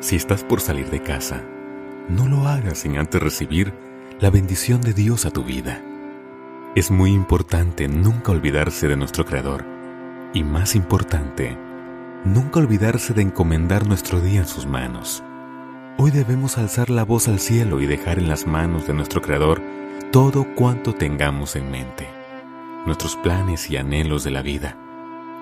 [0.00, 1.42] Si estás por salir de casa,
[2.08, 3.74] no lo hagas sin antes recibir
[4.20, 5.82] la bendición de Dios a tu vida.
[6.76, 9.64] Es muy importante nunca olvidarse de nuestro Creador
[10.32, 11.58] y más importante,
[12.24, 15.24] nunca olvidarse de encomendar nuestro día en sus manos.
[15.96, 19.60] Hoy debemos alzar la voz al cielo y dejar en las manos de nuestro Creador
[20.12, 22.08] todo cuanto tengamos en mente,
[22.86, 24.78] nuestros planes y anhelos de la vida,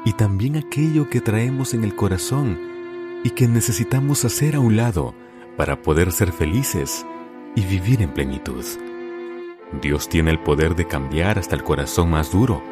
[0.06, 2.75] y también aquello que traemos en el corazón
[3.24, 5.14] y que necesitamos hacer a un lado
[5.56, 7.06] para poder ser felices
[7.54, 8.64] y vivir en plenitud.
[9.80, 12.62] Dios tiene el poder de cambiar hasta el corazón más duro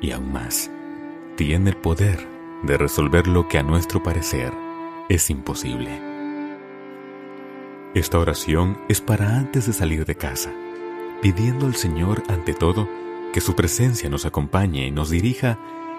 [0.00, 0.70] y aún más,
[1.36, 2.26] tiene el poder
[2.62, 4.52] de resolver lo que a nuestro parecer
[5.08, 5.90] es imposible.
[7.94, 10.50] Esta oración es para antes de salir de casa
[11.20, 12.88] pidiendo al Señor ante todo
[13.32, 15.58] que su presencia nos acompañe y nos dirija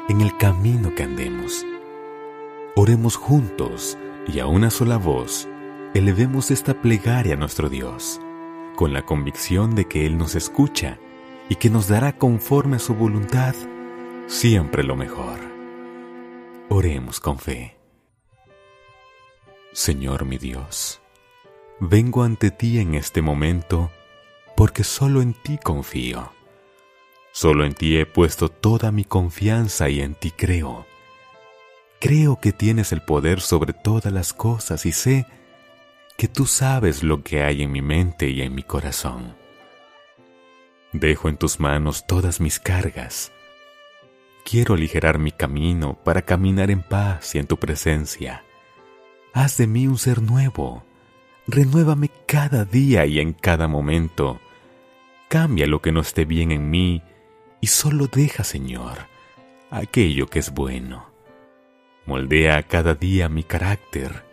[0.09, 1.65] en el camino que andemos.
[2.75, 5.49] Oremos juntos y a una sola voz
[5.93, 8.21] elevemos esta plegaria a nuestro Dios,
[8.77, 10.97] con la convicción de que Él nos escucha
[11.49, 13.55] y que nos dará conforme a su voluntad
[14.27, 15.37] siempre lo mejor.
[16.69, 17.77] Oremos con fe.
[19.73, 21.01] Señor mi Dios,
[21.81, 23.91] vengo ante ti en este momento
[24.55, 26.31] porque solo en ti confío.
[27.33, 30.85] Solo en ti he puesto toda mi confianza y en ti creo.
[32.01, 35.25] Creo que tienes el poder sobre todas las cosas y sé
[36.17, 39.37] que tú sabes lo que hay en mi mente y en mi corazón.
[40.91, 43.31] Dejo en tus manos todas mis cargas.
[44.43, 48.43] Quiero aligerar mi camino para caminar en paz y en tu presencia.
[49.33, 50.83] Haz de mí un ser nuevo.
[51.47, 54.41] Renuévame cada día y en cada momento
[55.31, 57.01] Cambia lo que no esté bien en mí
[57.61, 58.97] y solo deja, Señor,
[59.69, 61.10] aquello que es bueno.
[62.05, 64.25] Moldea cada día mi carácter.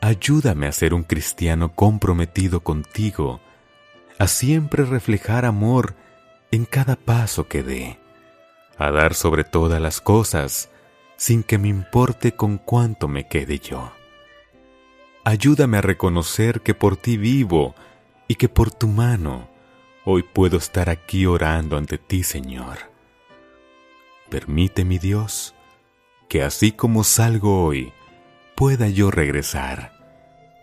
[0.00, 3.40] Ayúdame a ser un cristiano comprometido contigo,
[4.18, 5.94] a siempre reflejar amor
[6.50, 7.98] en cada paso que dé,
[8.78, 10.70] a dar sobre todas las cosas
[11.16, 13.92] sin que me importe con cuánto me quede yo.
[15.24, 17.74] Ayúdame a reconocer que por ti vivo
[18.28, 19.48] y que por tu mano
[20.08, 22.78] Hoy puedo estar aquí orando ante ti, Señor.
[24.30, 25.52] Permite, mi Dios,
[26.28, 27.92] que así como salgo hoy,
[28.54, 29.92] pueda yo regresar,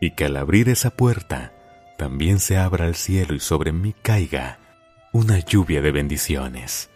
[0.01, 1.53] y que al abrir esa puerta,
[1.97, 4.59] también se abra el cielo y sobre mí caiga
[5.13, 6.89] una lluvia de bendiciones.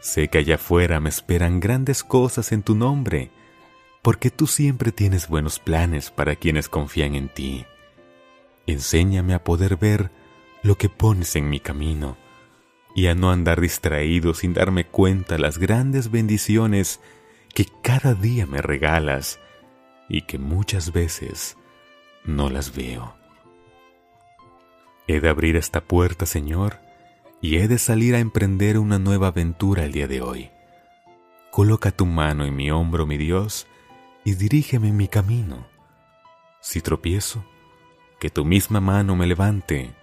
[0.00, 3.30] Sé que allá afuera me esperan grandes cosas en tu nombre,
[4.02, 7.64] porque tú siempre tienes buenos planes para quienes confían en ti.
[8.66, 10.10] Enséñame a poder ver
[10.62, 12.16] lo que pones en mi camino
[12.94, 17.00] y a no andar distraído sin darme cuenta las grandes bendiciones
[17.54, 19.38] que cada día me regalas
[20.08, 21.56] y que muchas veces
[22.24, 23.14] no las veo.
[25.06, 26.80] He de abrir esta puerta, Señor,
[27.40, 30.50] y he de salir a emprender una nueva aventura el día de hoy.
[31.50, 33.68] Coloca tu mano en mi hombro, mi Dios,
[34.24, 35.66] y dirígeme en mi camino.
[36.60, 37.44] Si tropiezo,
[38.18, 39.94] que tu misma mano me levante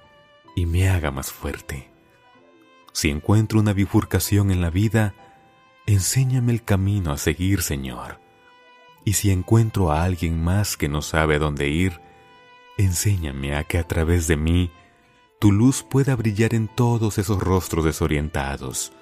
[0.56, 1.90] y me haga más fuerte.
[2.94, 5.16] Si encuentro una bifurcación en la vida,
[5.94, 8.20] enséñame el camino a seguir, Señor.
[9.04, 12.00] Y si encuentro a alguien más que no sabe dónde ir,
[12.78, 14.72] enséñame a que a través de mí
[15.40, 18.94] tu luz pueda brillar en todos esos rostros desorientados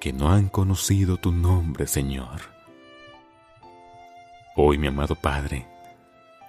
[0.00, 2.40] que no han conocido tu nombre, Señor.
[4.56, 5.68] Hoy, mi amado Padre,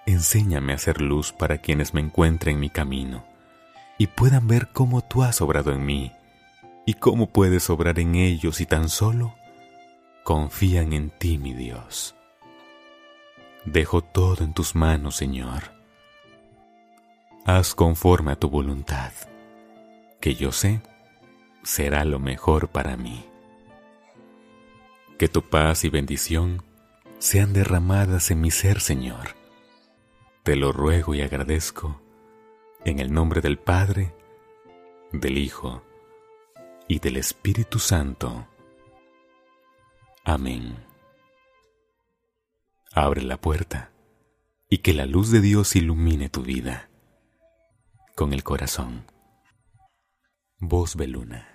[0.08, 3.24] enséñame a hacer luz para quienes me encuentren en mi camino
[4.00, 6.12] y puedan ver cómo tú has obrado en mí
[6.88, 9.36] y cómo puedes obrar en ellos y tan solo
[10.24, 12.16] confían en ti, mi Dios.
[13.66, 15.74] Dejo todo en tus manos, Señor.
[17.46, 19.12] Haz conforme a tu voluntad,
[20.22, 20.82] que yo sé
[21.64, 23.26] será lo mejor para mí.
[25.18, 26.64] Que tu paz y bendición
[27.20, 29.36] sean derramadas en mi ser, Señor.
[30.44, 32.02] Te lo ruego y agradezco
[32.84, 34.14] en el nombre del Padre,
[35.14, 35.84] del Hijo
[36.88, 38.48] y del Espíritu Santo.
[40.26, 40.78] Amén.
[42.94, 43.92] Abre la puerta
[44.70, 46.90] y que la luz de Dios ilumine tu vida.
[48.16, 49.06] Con el corazón.
[50.60, 51.53] Voz Beluna.